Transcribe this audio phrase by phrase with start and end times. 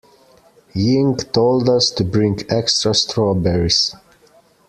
[0.73, 3.93] Ying told us to bring extra strawberries.